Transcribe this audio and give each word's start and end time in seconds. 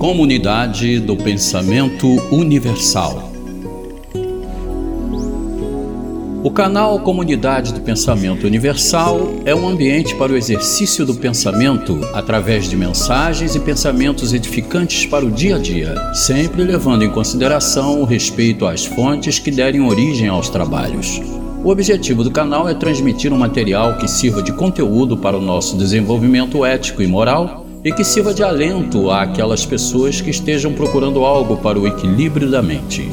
Comunidade 0.00 0.98
do 0.98 1.14
Pensamento 1.14 2.08
Universal. 2.32 3.30
O 6.42 6.50
canal 6.50 7.00
Comunidade 7.00 7.74
do 7.74 7.82
Pensamento 7.82 8.46
Universal 8.46 9.34
é 9.44 9.54
um 9.54 9.68
ambiente 9.68 10.14
para 10.14 10.32
o 10.32 10.36
exercício 10.38 11.04
do 11.04 11.16
pensamento 11.16 12.00
através 12.14 12.66
de 12.66 12.78
mensagens 12.78 13.54
e 13.54 13.60
pensamentos 13.60 14.32
edificantes 14.32 15.04
para 15.04 15.26
o 15.26 15.30
dia 15.30 15.56
a 15.56 15.58
dia, 15.58 15.94
sempre 16.14 16.64
levando 16.64 17.04
em 17.04 17.10
consideração 17.10 18.00
o 18.00 18.06
respeito 18.06 18.64
às 18.64 18.86
fontes 18.86 19.38
que 19.38 19.50
derem 19.50 19.82
origem 19.82 20.28
aos 20.28 20.48
trabalhos. 20.48 21.20
O 21.62 21.68
objetivo 21.68 22.24
do 22.24 22.30
canal 22.30 22.66
é 22.66 22.72
transmitir 22.72 23.34
um 23.34 23.38
material 23.38 23.98
que 23.98 24.08
sirva 24.08 24.42
de 24.42 24.54
conteúdo 24.54 25.18
para 25.18 25.36
o 25.36 25.42
nosso 25.42 25.76
desenvolvimento 25.76 26.64
ético 26.64 27.02
e 27.02 27.06
moral 27.06 27.66
e 27.84 27.92
que 27.92 28.04
sirva 28.04 28.34
de 28.34 28.42
alento 28.42 29.10
àquelas 29.10 29.64
pessoas 29.64 30.20
que 30.20 30.30
estejam 30.30 30.72
procurando 30.74 31.24
algo 31.24 31.56
para 31.56 31.78
o 31.78 31.86
equilíbrio 31.86 32.50
da 32.50 32.62
mente. 32.62 33.08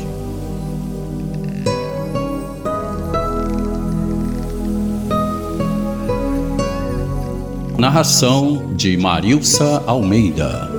Narração 7.78 8.76
de 8.76 8.98
Marilsa 8.98 9.84
Almeida. 9.86 10.70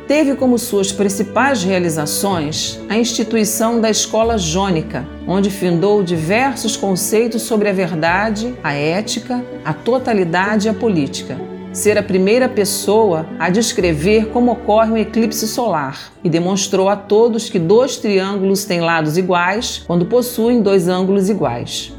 Teve 0.07 0.35
como 0.35 0.59
suas 0.59 0.91
principais 0.91 1.63
realizações 1.63 2.79
a 2.89 2.95
instituição 2.95 3.81
da 3.81 3.89
Escola 3.89 4.37
Jônica, 4.37 5.03
onde 5.27 5.49
findou 5.49 6.03
diversos 6.03 6.77
conceitos 6.77 7.41
sobre 7.41 7.69
a 7.69 7.73
verdade, 7.73 8.53
a 8.63 8.73
ética, 8.73 9.43
a 9.65 9.73
totalidade 9.73 10.67
e 10.67 10.69
a 10.69 10.73
política 10.75 11.48
ser 11.71 11.97
a 11.97 12.03
primeira 12.03 12.49
pessoa 12.49 13.27
a 13.37 13.49
descrever 13.49 14.29
como 14.29 14.51
ocorre 14.51 14.91
um 14.91 14.97
eclipse 14.97 15.47
solar 15.47 16.11
e 16.23 16.29
demonstrou 16.29 16.89
a 16.89 16.95
todos 16.95 17.49
que 17.49 17.59
dois 17.59 17.97
triângulos 17.97 18.65
têm 18.65 18.81
lados 18.81 19.17
iguais 19.17 19.83
quando 19.85 20.05
possuem 20.05 20.61
dois 20.61 20.87
ângulos 20.87 21.29
iguais. 21.29 21.93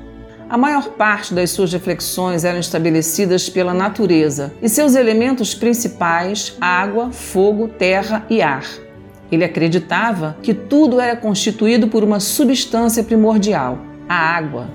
A 0.49 0.59
maior 0.59 0.89
parte 0.91 1.33
das 1.33 1.51
suas 1.51 1.73
reflexões 1.73 2.45
eram 2.45 2.59
estabelecidas 2.59 3.49
pela 3.49 3.73
natureza 3.73 4.53
e 4.61 4.69
seus 4.69 4.97
elementos 4.97 5.55
principais 5.55 6.57
água, 6.61 7.13
fogo, 7.13 7.69
terra 7.69 8.27
e 8.29 8.43
ar. 8.43 8.65
Ele 9.31 9.45
acreditava 9.45 10.37
que 10.43 10.53
tudo 10.53 11.01
era 11.01 11.15
constituído 11.15 11.87
por 11.87 12.03
uma 12.03 12.19
substância 12.19 13.05
primordial, 13.05 13.79
a 14.09 14.17
água, 14.17 14.67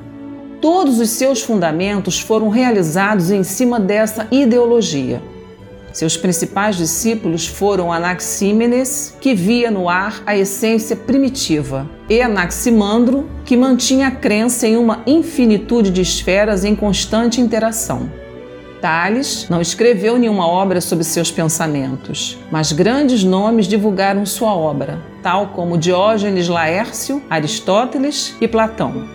Todos 0.66 1.00
os 1.00 1.12
seus 1.12 1.44
fundamentos 1.44 2.20
foram 2.20 2.50
realizados 2.50 3.30
em 3.30 3.44
cima 3.44 3.80
dessa 3.80 4.28
ideologia. 4.32 5.22
Seus 5.94 6.18
principais 6.18 6.76
discípulos 6.76 7.46
foram 7.46 7.94
Anaxímenes, 7.94 9.16
que 9.22 9.36
via 9.36 9.70
no 9.70 9.88
ar 9.88 10.24
a 10.26 10.36
essência 10.36 10.96
primitiva, 10.96 11.88
e 12.10 12.20
Anaximandro, 12.20 13.30
que 13.46 13.56
mantinha 13.56 14.08
a 14.08 14.12
crença 14.12 14.66
em 14.66 14.76
uma 14.76 15.04
infinitude 15.06 15.92
de 15.92 16.02
esferas 16.02 16.66
em 16.66 16.76
constante 16.76 17.40
interação. 17.40 18.10
Tales 18.82 19.46
não 19.48 19.62
escreveu 19.62 20.18
nenhuma 20.18 20.48
obra 20.48 20.82
sobre 20.82 21.04
seus 21.04 21.30
pensamentos, 21.30 22.40
mas 22.52 22.72
grandes 22.72 23.24
nomes 23.24 23.68
divulgaram 23.68 24.26
sua 24.26 24.56
obra, 24.56 25.00
tal 25.22 25.50
como 25.50 25.78
Diógenes 25.78 26.48
Laércio, 26.48 27.22
Aristóteles 27.30 28.36
e 28.42 28.48
Platão. 28.48 29.15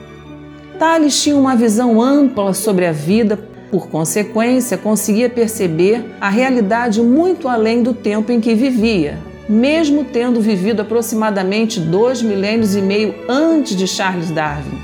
Tales 0.81 1.23
tinha 1.23 1.37
uma 1.37 1.55
visão 1.55 2.01
ampla 2.01 2.55
sobre 2.55 2.87
a 2.87 2.91
vida, 2.91 3.39
por 3.71 3.89
consequência, 3.89 4.79
conseguia 4.79 5.29
perceber 5.29 6.17
a 6.19 6.31
realidade 6.31 7.03
muito 7.03 7.49
além 7.49 7.83
do 7.83 7.93
tempo 7.93 8.33
em 8.33 8.41
que 8.41 8.55
vivia, 8.55 9.19
mesmo 9.47 10.05
tendo 10.05 10.41
vivido 10.41 10.81
aproximadamente 10.81 11.79
dois 11.79 12.23
milênios 12.23 12.75
e 12.75 12.81
meio 12.81 13.15
antes 13.29 13.77
de 13.77 13.87
Charles 13.87 14.31
Darwin. 14.31 14.81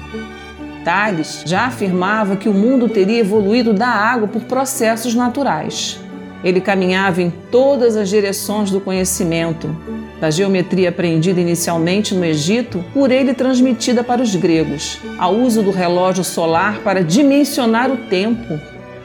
Tales 0.84 1.42
já 1.46 1.62
afirmava 1.62 2.36
que 2.36 2.46
o 2.50 2.52
mundo 2.52 2.90
teria 2.90 3.20
evoluído 3.20 3.72
da 3.72 3.88
água 3.88 4.28
por 4.28 4.42
processos 4.42 5.14
naturais. 5.14 5.98
Ele 6.44 6.60
caminhava 6.60 7.22
em 7.22 7.32
todas 7.50 7.96
as 7.96 8.10
direções 8.10 8.70
do 8.70 8.82
conhecimento, 8.82 9.74
da 10.20 10.30
geometria 10.30 10.88
aprendida 10.88 11.40
inicialmente 11.40 12.14
no 12.14 12.24
Egito, 12.24 12.84
por 12.92 13.10
ele 13.10 13.34
transmitida 13.34 14.02
para 14.02 14.22
os 14.22 14.34
gregos, 14.34 14.98
ao 15.18 15.34
uso 15.34 15.62
do 15.62 15.70
relógio 15.70 16.24
solar 16.24 16.80
para 16.80 17.04
dimensionar 17.04 17.90
o 17.90 17.96
tempo, 18.08 18.58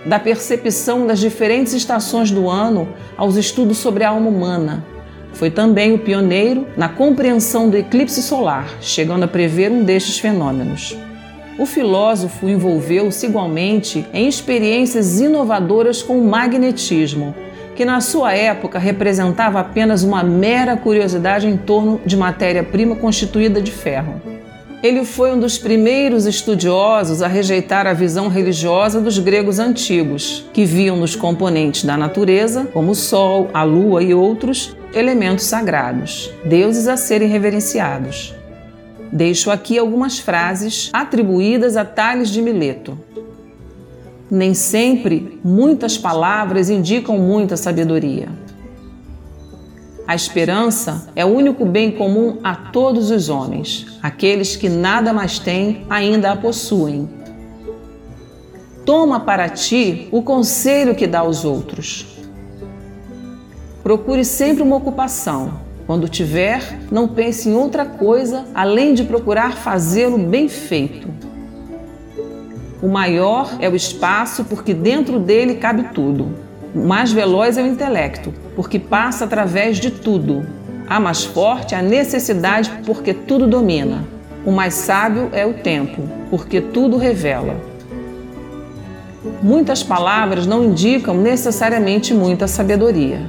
da 0.05 0.17
percepção 0.17 1.05
das 1.05 1.19
diferentes 1.19 1.73
estações 1.73 2.31
do 2.31 2.50
ano 2.50 2.88
aos 3.17 3.35
estudos 3.35 3.77
sobre 3.77 4.03
a 4.03 4.09
alma 4.09 4.29
humana. 4.29 4.85
Foi 5.33 5.50
também 5.50 5.94
o 5.94 6.00
pioneiro 6.00 6.67
na 6.75 6.89
compreensão 6.89 7.69
do 7.69 7.77
eclipse 7.77 8.21
solar, 8.21 8.67
chegando 8.81 9.23
a 9.23 9.27
prever 9.27 9.71
um 9.71 9.83
destes 9.83 10.17
fenômenos. 10.19 10.97
O 11.57 11.66
filósofo 11.66 12.50
envolveu-se 12.50 13.25
igualmente 13.25 14.05
em 14.13 14.27
experiências 14.27 15.19
inovadoras 15.19 16.01
com 16.01 16.17
o 16.17 16.27
magnetismo, 16.27 17.35
que 17.81 17.86
na 17.86 18.00
sua 18.00 18.31
época 18.31 18.78
representava 18.78 19.59
apenas 19.59 20.03
uma 20.03 20.24
mera 20.24 20.78
curiosidade 20.78 21.47
em 21.47 21.58
torno 21.58 22.00
de 22.06 22.16
matéria-prima 22.16 22.96
constituída 22.96 23.59
de 23.59 23.72
ferro. 23.72 24.22
Ele 24.84 25.03
foi 25.03 25.31
um 25.31 25.40
dos 25.40 25.58
primeiros 25.58 26.28
estudiosos 26.28 27.24
a 27.24 27.28
rejeitar 27.28 27.88
a 27.88 27.94
visão 27.94 28.28
religiosa 28.28 29.02
dos 29.02 29.18
gregos 29.18 29.58
antigos, 29.58 30.46
que 30.53 30.64
viam 30.64 30.96
nos 30.96 31.16
componentes 31.16 31.84
da 31.84 31.97
natureza, 31.97 32.68
como 32.72 32.92
o 32.92 32.96
sol, 32.96 33.50
a 33.52 33.64
lua 33.64 34.03
e 34.03 34.13
outros, 34.13 34.78
elementos 34.94 35.46
sagrados, 35.46 36.31
deuses 36.46 36.88
a 36.88 36.96
serem 36.96 37.30
reverenciados. 37.30 38.36
Deixo 39.12 39.50
aqui 39.50 39.80
algumas 39.80 40.19
frases 40.19 40.92
atribuídas 40.94 41.75
a 41.75 41.84
Tales 41.84 42.30
de 42.30 42.44
Mileto. 42.44 42.96
Nem 44.31 44.53
sempre 44.53 45.42
muitas 45.44 45.97
palavras 45.97 46.69
indicam 46.69 47.18
muita 47.18 47.58
sabedoria. 47.58 48.30
A 50.08 50.16
esperança 50.16 51.09
é 51.18 51.25
o 51.25 51.28
único 51.28 51.66
bem 51.66 51.92
comum 51.92 52.38
a 52.42 52.56
todos 52.56 53.12
os 53.12 53.28
homens. 53.28 53.88
Aqueles 54.01 54.56
que 54.56 54.69
nada 54.69 55.12
mais 55.12 55.38
têm 55.38 55.86
ainda 55.89 56.31
a 56.31 56.38
possuem. 56.38 57.10
Toma 58.86 59.19
para 59.19 59.50
ti 59.50 60.07
o 60.13 60.22
conselho 60.22 60.95
que 60.95 61.07
dá 61.07 61.19
aos 61.19 61.44
outros. 61.44 62.07
Procure 63.84 64.24
sempre 64.24 64.63
uma 64.63 64.77
ocupação. 64.77 65.60
Quando 65.86 66.07
tiver, 66.07 66.80
não 66.89 67.06
pense 67.06 67.50
em 67.50 67.54
outra 67.54 67.84
coisa 67.86 68.45
além 68.54 68.94
de 68.94 69.04
procurar 69.04 69.57
fazê-lo 69.57 70.18
bem 70.18 70.48
feito. 70.48 71.31
O 72.81 72.88
maior 72.88 73.57
é 73.60 73.69
o 73.69 73.75
espaço, 73.75 74.44
porque 74.45 74.74
dentro 74.74 75.19
dele 75.19 75.56
cabe 75.56 75.89
tudo. 75.94 76.30
O 76.74 76.80
mais 76.80 77.12
veloz 77.12 77.57
é 77.57 77.62
o 77.62 77.68
intelecto, 77.68 78.33
porque 78.56 78.80
passa 78.80 79.25
através 79.25 79.78
de 79.78 79.92
tudo. 79.92 80.44
A 80.88 81.00
mais 81.00 81.24
forte 81.24 81.75
é 81.75 81.78
a 81.78 81.81
necessidade, 81.81 82.72
porque 82.86 83.13
tudo 83.13 83.45
domina. 83.45 84.04
O 84.44 84.51
mais 84.51 84.74
sábio 84.74 85.30
é 85.31 85.45
o 85.45 85.54
tempo, 85.54 86.01
porque 86.31 86.60
tudo 86.60 86.98
revela. 86.98 87.56
Muitas 89.44 89.84
palavras 89.84 90.48
não 90.48 90.63
indicam 90.63 91.16
necessariamente 91.16 92.13
muita 92.16 92.48
sabedoria. 92.48 93.22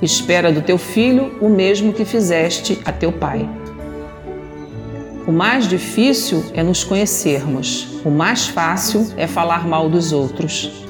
Espera 0.00 0.50
do 0.50 0.62
teu 0.62 0.78
filho 0.78 1.36
o 1.42 1.50
mesmo 1.50 1.92
que 1.92 2.06
fizeste 2.06 2.80
a 2.86 2.92
teu 2.92 3.12
pai. 3.12 3.46
O 5.26 5.32
mais 5.32 5.66
difícil 5.66 6.44
é 6.54 6.62
nos 6.62 6.84
conhecermos, 6.84 8.00
o 8.04 8.10
mais 8.10 8.46
fácil 8.46 9.08
é 9.16 9.26
falar 9.26 9.66
mal 9.66 9.88
dos 9.88 10.12
outros. 10.12 10.86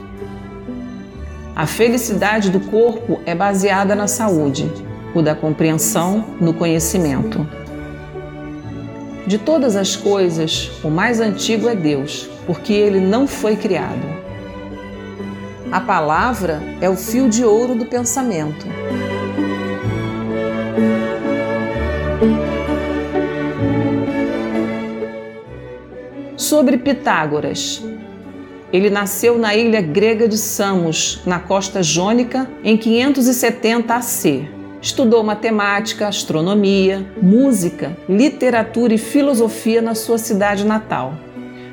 A 1.54 1.66
felicidade 1.66 2.50
do 2.50 2.60
corpo 2.60 3.18
é 3.24 3.34
baseada 3.34 3.94
na 3.94 4.06
saúde, 4.06 4.70
o 5.14 5.22
da 5.22 5.34
compreensão 5.34 6.22
no 6.38 6.52
conhecimento. 6.52 7.48
De 9.26 9.38
todas 9.38 9.74
as 9.74 9.96
coisas, 9.96 10.70
o 10.84 10.90
mais 10.90 11.18
antigo 11.18 11.66
é 11.66 11.74
Deus, 11.74 12.28
porque 12.46 12.74
ele 12.74 13.00
não 13.00 13.26
foi 13.26 13.56
criado. 13.56 14.06
A 15.72 15.80
palavra 15.80 16.62
é 16.82 16.90
o 16.90 16.94
fio 16.94 17.26
de 17.30 17.42
ouro 17.42 17.74
do 17.74 17.86
pensamento. 17.86 18.66
Sobre 26.46 26.76
Pitágoras. 26.76 27.82
Ele 28.72 28.88
nasceu 28.88 29.36
na 29.36 29.56
ilha 29.56 29.80
grega 29.80 30.28
de 30.28 30.38
Samos, 30.38 31.20
na 31.26 31.40
costa 31.40 31.82
jônica, 31.82 32.48
em 32.62 32.76
570 32.76 33.92
AC. 33.92 34.48
Estudou 34.80 35.24
matemática, 35.24 36.06
astronomia, 36.06 37.04
música, 37.20 37.96
literatura 38.08 38.94
e 38.94 38.98
filosofia 38.98 39.82
na 39.82 39.96
sua 39.96 40.18
cidade 40.18 40.64
natal. 40.64 41.14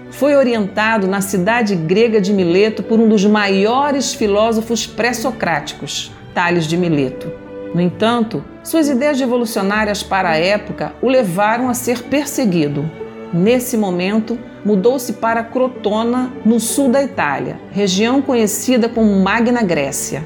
Foi 0.10 0.34
orientado 0.36 1.06
na 1.06 1.22
cidade 1.22 1.76
grega 1.76 2.20
de 2.20 2.34
Mileto 2.34 2.82
por 2.82 3.00
um 3.00 3.08
dos 3.08 3.24
maiores 3.26 4.16
filósofos 4.16 4.88
pré-socráticos, 4.88 6.12
Tales 6.34 6.66
de 6.66 6.78
Mileto. 6.78 7.32
No 7.76 7.80
entanto, 7.80 8.44
suas 8.64 8.90
ideias 8.90 9.20
revolucionárias 9.20 10.02
para 10.02 10.30
a 10.32 10.38
época 10.38 10.94
o 11.00 11.08
levaram 11.08 11.70
a 11.70 11.76
ser 11.76 12.02
perseguido. 12.06 12.90
Nesse 13.32 13.78
momento, 13.78 14.36
mudou-se 14.66 15.14
para 15.14 15.44
Crotona, 15.44 16.32
no 16.46 16.60
sul 16.60 16.90
da 16.90 17.04
Itália, 17.04 17.60
região 17.72 18.22
conhecida 18.22 18.88
como 18.88 19.22
Magna 19.22 19.62
Grécia. 19.62 20.26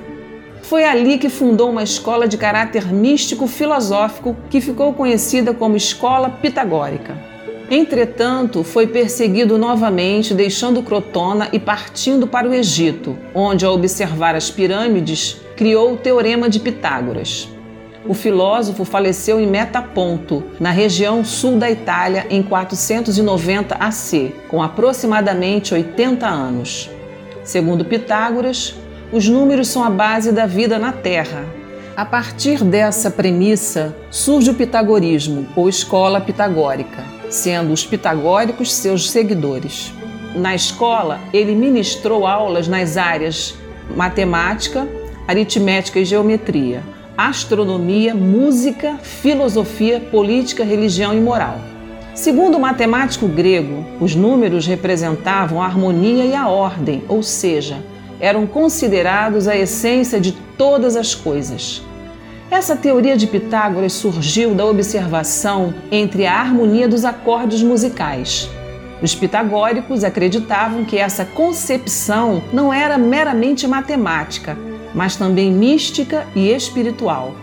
Foi 0.62 0.84
ali 0.84 1.18
que 1.18 1.30
fundou 1.30 1.70
uma 1.70 1.84
escola 1.84 2.28
de 2.28 2.38
caráter 2.38 2.94
místico-filosófico 2.94 4.36
que 4.50 4.60
ficou 4.60 4.94
conhecida 4.94 5.54
como 5.54 5.78
Escola 5.78 6.30
Pitagórica. 6.30 7.18
Entretanto, 7.70 8.64
foi 8.64 8.88
perseguido 8.88 9.58
novamente, 9.58 10.34
deixando 10.34 10.84
Crotona 10.84 11.50
e 11.52 11.60
partindo 11.60 12.26
para 12.28 12.48
o 12.48 12.54
Egito, 12.54 13.18
onde, 13.34 13.66
ao 13.66 13.74
observar 13.74 14.36
as 14.36 14.50
pirâmides, 14.50 15.42
criou 15.56 15.94
o 15.94 15.98
Teorema 15.98 16.50
de 16.50 16.60
Pitágoras. 16.60 17.50
O 18.08 18.14
filósofo 18.14 18.86
faleceu 18.86 19.38
em 19.38 19.46
Metaponto, 19.46 20.42
na 20.60 20.72
região 20.72 21.26
sul 21.26 21.58
da 21.58 21.70
Itália, 21.70 22.26
em 22.30 22.42
490 22.42 23.76
AC, 23.76 24.34
com 24.48 24.64
aproximadamente 24.64 25.74
80 25.74 26.26
anos. 26.26 26.90
Segundo 27.44 27.84
Pitágoras, 27.84 28.76
os 29.12 29.28
números 29.28 29.68
são 29.68 29.84
a 29.84 29.90
base 29.90 30.32
da 30.32 30.46
vida 30.46 30.80
na 30.80 30.94
Terra. 30.94 31.44
A 31.98 32.06
partir 32.06 32.64
dessa 32.64 33.12
premissa 33.12 33.94
surge 34.10 34.52
o 34.52 34.54
pitagorismo, 34.54 35.46
ou 35.54 35.68
escola 35.68 36.22
pitagórica, 36.22 37.04
sendo 37.30 37.74
os 37.74 37.86
pitagóricos 37.86 38.74
seus 38.74 39.12
seguidores. 39.12 39.92
Na 40.34 40.56
escola, 40.56 41.20
ele 41.34 41.56
ministrou 41.56 42.26
aulas 42.26 42.70
nas 42.70 42.96
áreas 42.96 43.56
matemática, 43.94 44.88
aritmética 45.28 46.00
e 46.00 46.06
geometria, 46.06 46.84
astronomia, 47.18 48.14
música, 48.14 48.98
filosofia, 49.02 50.00
política, 50.00 50.64
religião 50.64 51.16
e 51.16 51.20
moral. 51.20 51.60
Segundo 52.14 52.58
o 52.58 52.60
matemático 52.60 53.28
grego, 53.28 53.84
os 54.00 54.16
números 54.16 54.68
representavam 54.68 55.62
a 55.62 55.66
harmonia 55.66 56.26
e 56.26 56.36
a 56.36 56.48
ordem, 56.48 57.04
ou 57.08 57.24
seja, 57.24 57.78
eram 58.20 58.46
considerados 58.46 59.48
a 59.48 59.56
essência 59.56 60.20
de 60.20 60.32
todas 60.32 60.96
as 60.96 61.16
coisas. 61.16 61.82
Essa 62.50 62.76
teoria 62.76 63.18
de 63.18 63.28
Pitágoras 63.28 63.94
surgiu 63.94 64.54
da 64.54 64.66
observação 64.66 65.74
entre 65.92 66.26
a 66.26 66.40
harmonia 66.40 66.88
dos 66.88 67.04
acordes 67.04 67.62
musicais. 67.62 68.50
Os 69.02 69.14
pitagóricos 69.14 70.04
acreditavam 70.04 70.86
que 70.86 70.98
essa 70.98 71.26
concepção 71.26 72.42
não 72.54 72.74
era 72.74 72.98
meramente 72.98 73.68
matemática, 73.68 74.58
mas 74.98 75.16
também 75.16 75.52
mística 75.52 76.26
e 76.36 76.50
espiritual. 76.50 77.36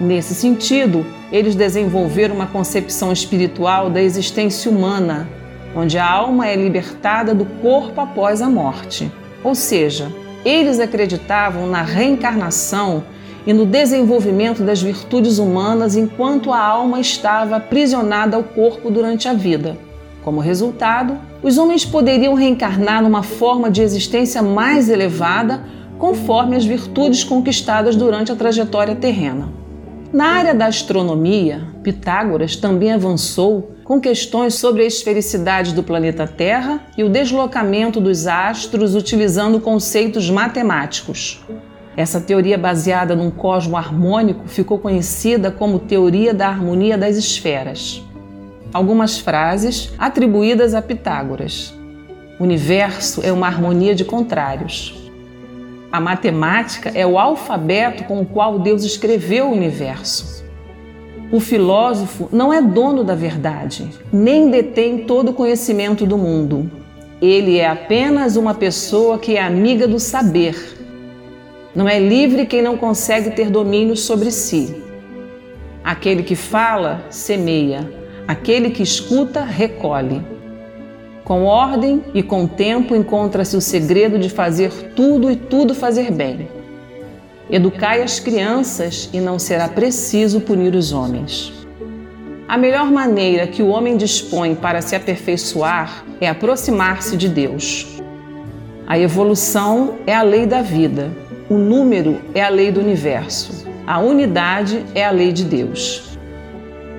Nesse 0.00 0.34
sentido, 0.34 1.04
eles 1.30 1.54
desenvolveram 1.54 2.34
uma 2.34 2.46
concepção 2.46 3.12
espiritual 3.12 3.90
da 3.90 4.00
existência 4.00 4.70
humana, 4.70 5.28
onde 5.76 5.98
a 5.98 6.10
alma 6.10 6.48
é 6.48 6.56
libertada 6.56 7.34
do 7.34 7.44
corpo 7.44 8.00
após 8.00 8.40
a 8.40 8.48
morte. 8.48 9.12
Ou 9.44 9.54
seja, 9.54 10.10
eles 10.46 10.80
acreditavam 10.80 11.66
na 11.66 11.82
reencarnação 11.82 13.04
e 13.46 13.52
no 13.52 13.66
desenvolvimento 13.66 14.62
das 14.62 14.80
virtudes 14.80 15.36
humanas 15.36 15.96
enquanto 15.96 16.54
a 16.54 16.58
alma 16.58 17.00
estava 17.00 17.56
aprisionada 17.56 18.34
ao 18.34 18.42
corpo 18.42 18.90
durante 18.90 19.28
a 19.28 19.34
vida. 19.34 19.76
Como 20.22 20.40
resultado, 20.40 21.18
os 21.42 21.58
homens 21.58 21.84
poderiam 21.84 22.32
reencarnar 22.32 23.02
numa 23.02 23.22
forma 23.22 23.70
de 23.70 23.82
existência 23.82 24.42
mais 24.42 24.88
elevada 24.88 25.62
conforme 25.98 26.56
as 26.56 26.64
virtudes 26.64 27.24
conquistadas 27.24 27.96
durante 27.96 28.32
a 28.32 28.36
trajetória 28.36 28.94
terrena. 28.94 29.48
Na 30.12 30.26
área 30.26 30.54
da 30.54 30.66
astronomia, 30.66 31.66
Pitágoras 31.82 32.54
também 32.54 32.92
avançou 32.92 33.74
com 33.82 34.00
questões 34.00 34.54
sobre 34.54 34.82
a 34.82 34.86
esfericidade 34.86 35.74
do 35.74 35.82
planeta 35.82 36.26
Terra 36.26 36.80
e 36.96 37.02
o 37.02 37.08
deslocamento 37.08 38.00
dos 38.00 38.26
astros 38.26 38.94
utilizando 38.94 39.60
conceitos 39.60 40.30
matemáticos. 40.30 41.44
Essa 41.96 42.20
teoria 42.20 42.56
baseada 42.56 43.14
num 43.14 43.30
cosmo 43.30 43.76
harmônico 43.76 44.48
ficou 44.48 44.78
conhecida 44.78 45.50
como 45.50 45.78
teoria 45.78 46.32
da 46.32 46.48
harmonia 46.48 46.96
das 46.96 47.16
esferas. 47.16 48.02
Algumas 48.72 49.18
frases 49.18 49.92
atribuídas 49.98 50.74
a 50.74 50.82
Pitágoras. 50.82 51.74
O 52.38 52.42
universo 52.42 53.20
é 53.22 53.30
uma 53.30 53.46
harmonia 53.46 53.94
de 53.94 54.04
contrários. 54.04 55.03
A 55.94 56.00
matemática 56.00 56.90
é 56.92 57.06
o 57.06 57.20
alfabeto 57.20 58.02
com 58.02 58.20
o 58.20 58.26
qual 58.26 58.58
Deus 58.58 58.82
escreveu 58.82 59.46
o 59.46 59.52
universo. 59.52 60.44
O 61.30 61.38
filósofo 61.38 62.28
não 62.32 62.52
é 62.52 62.60
dono 62.60 63.04
da 63.04 63.14
verdade, 63.14 63.88
nem 64.12 64.50
detém 64.50 65.04
todo 65.04 65.28
o 65.28 65.32
conhecimento 65.32 66.04
do 66.04 66.18
mundo. 66.18 66.68
Ele 67.22 67.60
é 67.60 67.68
apenas 67.68 68.34
uma 68.34 68.54
pessoa 68.54 69.20
que 69.20 69.36
é 69.36 69.42
amiga 69.44 69.86
do 69.86 70.00
saber. 70.00 70.56
Não 71.76 71.88
é 71.88 72.00
livre 72.00 72.44
quem 72.44 72.60
não 72.60 72.76
consegue 72.76 73.30
ter 73.30 73.48
domínio 73.48 73.96
sobre 73.96 74.32
si. 74.32 74.82
Aquele 75.84 76.24
que 76.24 76.34
fala, 76.34 77.04
semeia. 77.08 77.88
Aquele 78.26 78.70
que 78.70 78.82
escuta, 78.82 79.44
recolhe. 79.44 80.20
Com 81.24 81.44
ordem 81.44 82.04
e 82.12 82.22
com 82.22 82.46
tempo 82.46 82.94
encontra-se 82.94 83.56
o 83.56 83.60
segredo 83.60 84.18
de 84.18 84.28
fazer 84.28 84.70
tudo 84.94 85.30
e 85.30 85.36
tudo 85.36 85.74
fazer 85.74 86.10
bem. 86.10 86.48
Educai 87.50 88.02
as 88.02 88.20
crianças 88.20 89.08
e 89.10 89.20
não 89.20 89.38
será 89.38 89.66
preciso 89.66 90.40
punir 90.40 90.74
os 90.74 90.92
homens. 90.92 91.52
A 92.46 92.58
melhor 92.58 92.90
maneira 92.90 93.46
que 93.46 93.62
o 93.62 93.68
homem 93.68 93.96
dispõe 93.96 94.54
para 94.54 94.82
se 94.82 94.94
aperfeiçoar 94.94 96.04
é 96.20 96.28
aproximar-se 96.28 97.16
de 97.16 97.28
Deus. 97.28 98.02
A 98.86 98.98
evolução 98.98 99.94
é 100.06 100.14
a 100.14 100.22
lei 100.22 100.44
da 100.44 100.60
vida, 100.60 101.10
o 101.48 101.54
número 101.54 102.20
é 102.34 102.42
a 102.42 102.50
lei 102.50 102.70
do 102.70 102.80
universo, 102.80 103.66
a 103.86 103.98
unidade 103.98 104.84
é 104.94 105.02
a 105.06 105.10
lei 105.10 105.32
de 105.32 105.44
Deus. 105.44 106.13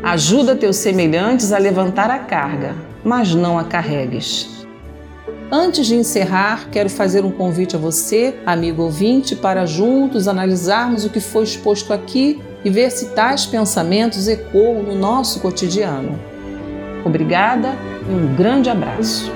Ajuda 0.05 0.55
teus 0.55 0.75
semelhantes 0.75 1.51
a 1.51 1.57
levantar 1.57 2.11
a 2.11 2.19
carga, 2.19 2.75
mas 3.03 3.33
não 3.33 3.57
a 3.57 3.63
carregues. 3.63 4.67
Antes 5.51 5.87
de 5.87 5.95
encerrar, 5.95 6.69
quero 6.71 6.91
fazer 6.91 7.25
um 7.25 7.31
convite 7.31 7.75
a 7.75 7.79
você, 7.79 8.35
amigo 8.45 8.83
ouvinte, 8.83 9.35
para 9.35 9.65
juntos 9.65 10.27
analisarmos 10.27 11.05
o 11.05 11.09
que 11.09 11.19
foi 11.19 11.43
exposto 11.43 11.91
aqui 11.91 12.39
e 12.63 12.69
ver 12.69 12.91
se 12.91 13.15
tais 13.15 13.47
pensamentos 13.47 14.27
ecoam 14.27 14.83
no 14.83 14.93
nosso 14.93 15.39
cotidiano. 15.39 16.19
Obrigada 17.03 17.73
e 18.07 18.13
um 18.13 18.35
grande 18.35 18.69
abraço. 18.69 19.31